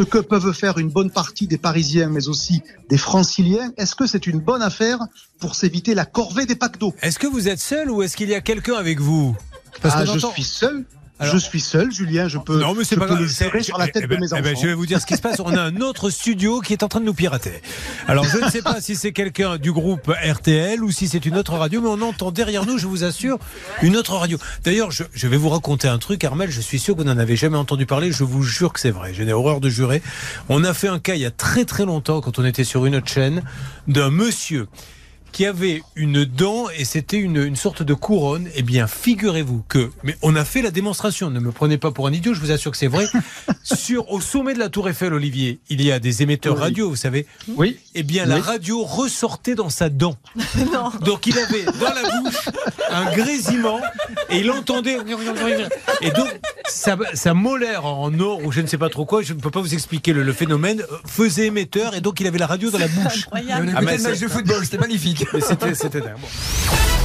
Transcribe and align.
ce 0.00 0.04
que 0.04 0.16
peuvent 0.16 0.54
faire 0.54 0.78
une 0.78 0.88
bonne 0.88 1.10
partie 1.10 1.46
des 1.46 1.58
Parisiens, 1.58 2.08
mais 2.08 2.28
aussi 2.28 2.62
des 2.88 2.96
Franciliens, 2.96 3.70
est-ce 3.76 3.94
que 3.94 4.06
c'est 4.06 4.26
une 4.26 4.40
bonne 4.40 4.62
affaire 4.62 4.98
pour 5.38 5.54
s'éviter 5.54 5.94
la 5.94 6.06
corvée 6.06 6.46
des 6.46 6.56
d'eau 6.78 6.94
Est-ce 7.02 7.18
que 7.18 7.26
vous 7.26 7.48
êtes 7.48 7.58
seul 7.58 7.90
ou 7.90 8.02
est-ce 8.02 8.16
qu'il 8.16 8.30
y 8.30 8.34
a 8.34 8.40
quelqu'un 8.40 8.76
avec 8.76 8.98
vous? 8.98 9.36
Parce 9.82 9.96
ah, 9.98 10.04
que 10.06 10.18
je 10.18 10.26
suis 10.28 10.42
seul. 10.42 10.86
Je 11.20 11.36
suis 11.36 11.60
seul, 11.60 11.92
Julien. 11.92 12.28
Je 12.28 12.38
peux. 12.38 12.60
Non, 12.60 12.74
mais 12.74 12.84
c'est 12.84 12.96
pas 12.96 13.06
grave. 13.06 13.26
sur 13.62 13.78
la 13.78 13.88
tête 13.88 14.02
eh 14.04 14.06
ben, 14.06 14.16
de 14.16 14.20
mes 14.20 14.26
eh 14.26 14.42
ben, 14.42 14.52
enfants. 14.52 14.60
je 14.62 14.66
vais 14.66 14.74
vous 14.74 14.86
dire 14.86 15.00
ce 15.00 15.06
qui 15.06 15.16
se 15.16 15.20
passe. 15.20 15.40
On 15.40 15.54
a 15.54 15.60
un 15.60 15.76
autre 15.80 16.10
studio 16.10 16.60
qui 16.60 16.72
est 16.72 16.82
en 16.82 16.88
train 16.88 17.00
de 17.00 17.04
nous 17.04 17.14
pirater. 17.14 17.62
Alors, 18.06 18.24
je 18.24 18.38
ne 18.38 18.50
sais 18.50 18.62
pas 18.62 18.80
si 18.80 18.96
c'est 18.96 19.12
quelqu'un 19.12 19.58
du 19.58 19.72
groupe 19.72 20.08
RTL 20.08 20.82
ou 20.82 20.90
si 20.90 21.08
c'est 21.08 21.24
une 21.24 21.36
autre 21.36 21.54
radio, 21.54 21.80
mais 21.80 21.88
on 21.88 22.02
entend 22.02 22.30
derrière 22.30 22.66
nous, 22.66 22.78
je 22.78 22.86
vous 22.86 23.04
assure, 23.04 23.38
une 23.82 23.96
autre 23.96 24.14
radio. 24.14 24.38
D'ailleurs, 24.64 24.90
je, 24.90 25.04
je, 25.12 25.28
vais 25.28 25.36
vous 25.36 25.48
raconter 25.48 25.88
un 25.88 25.98
truc, 25.98 26.24
Armel. 26.24 26.50
Je 26.50 26.60
suis 26.60 26.78
sûr 26.78 26.94
que 26.94 27.00
vous 27.00 27.08
n'en 27.08 27.18
avez 27.18 27.36
jamais 27.36 27.56
entendu 27.56 27.86
parler. 27.86 28.12
Je 28.12 28.24
vous 28.24 28.42
jure 28.42 28.72
que 28.72 28.80
c'est 28.80 28.90
vrai. 28.90 29.14
Je 29.14 29.22
n'ai 29.22 29.32
horreur 29.32 29.60
de 29.60 29.68
jurer. 29.68 30.02
On 30.48 30.64
a 30.64 30.74
fait 30.74 30.88
un 30.88 30.98
cas 30.98 31.14
il 31.14 31.20
y 31.20 31.26
a 31.26 31.30
très 31.30 31.64
très 31.64 31.84
longtemps, 31.84 32.20
quand 32.20 32.38
on 32.38 32.44
était 32.44 32.64
sur 32.64 32.86
une 32.86 32.96
autre 32.96 33.08
chaîne, 33.08 33.42
d'un 33.88 34.10
monsieur 34.10 34.68
qui 35.32 35.46
avait 35.46 35.82
une 35.96 36.24
dent 36.24 36.68
et 36.76 36.84
c'était 36.84 37.16
une, 37.16 37.36
une, 37.36 37.56
sorte 37.56 37.82
de 37.82 37.94
couronne, 37.94 38.48
eh 38.54 38.62
bien, 38.62 38.86
figurez-vous 38.86 39.64
que, 39.68 39.90
mais 40.02 40.16
on 40.22 40.36
a 40.36 40.44
fait 40.44 40.62
la 40.62 40.70
démonstration, 40.70 41.30
ne 41.30 41.40
me 41.40 41.52
prenez 41.52 41.78
pas 41.78 41.90
pour 41.90 42.06
un 42.06 42.12
idiot, 42.12 42.34
je 42.34 42.40
vous 42.40 42.50
assure 42.50 42.70
que 42.70 42.76
c'est 42.76 42.86
vrai. 42.86 43.06
Sur, 43.62 44.10
au 44.10 44.20
sommet 44.20 44.54
de 44.54 44.58
la 44.58 44.68
Tour 44.68 44.88
Eiffel, 44.88 45.12
Olivier, 45.12 45.60
il 45.68 45.82
y 45.82 45.92
a 45.92 45.98
des 45.98 46.22
émetteurs 46.22 46.58
radio, 46.58 46.88
vous 46.88 46.96
savez. 46.96 47.26
Oui. 47.48 47.78
Eh 47.94 48.02
bien, 48.02 48.26
la 48.26 48.40
radio 48.40 48.82
ressortait 48.82 49.54
dans 49.54 49.70
sa 49.70 49.88
dent. 49.88 50.16
non. 50.72 50.90
Donc, 51.04 51.26
il 51.26 51.38
avait 51.38 51.64
dans 51.64 51.94
la 51.94 52.20
bouche 52.20 52.48
un 52.90 53.12
grésillement 53.12 53.80
et 54.30 54.38
il 54.38 54.50
entendait. 54.50 54.98
Et 56.00 56.10
donc, 56.10 56.28
sa, 56.70 56.96
sa, 57.14 57.34
molaire 57.34 57.84
en 57.84 58.18
or 58.20 58.44
ou 58.44 58.52
je 58.52 58.60
ne 58.60 58.66
sais 58.66 58.78
pas 58.78 58.88
trop 58.88 59.04
quoi, 59.04 59.22
je 59.22 59.32
ne 59.32 59.40
peux 59.40 59.50
pas 59.50 59.60
vous 59.60 59.74
expliquer 59.74 60.12
le, 60.12 60.22
le 60.22 60.32
phénomène, 60.32 60.82
faisait 61.06 61.46
émetteur 61.46 61.94
et 61.94 62.00
donc 62.00 62.20
il 62.20 62.26
avait 62.26 62.38
la 62.38 62.46
radio 62.46 62.70
dans 62.70 62.78
la 62.78 62.88
bouche. 62.88 63.26
Incroyable. 63.26 63.72
Ah, 63.76 63.80
le 63.80 64.02
match 64.02 64.20
de 64.20 64.28
football, 64.28 64.64
c'était 64.64 64.78
magnifique. 64.78 65.24
C'était 65.40 66.00
dingue. 66.00 66.16
Bon. 66.20 66.28